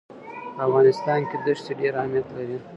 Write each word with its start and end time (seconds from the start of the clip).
په 0.55 0.61
افغانستان 0.67 1.19
کې 1.29 1.37
دښتې 1.45 1.71
ډېر 1.79 1.93
اهمیت 2.01 2.27
لري. 2.37 2.57